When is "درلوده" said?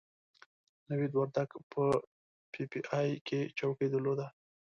3.91-4.27